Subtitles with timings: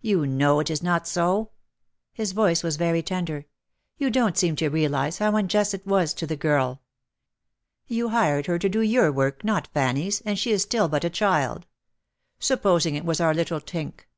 [0.00, 1.52] "You know it is not so."
[2.12, 3.44] His voice was very tender.
[3.96, 6.82] "You don't seem to realise how unjust it was to the girl.
[7.86, 11.10] You hired her to do your work, not Fannie's, and she is still but a
[11.10, 11.64] child.
[12.40, 14.08] Supposing it was our little Tynke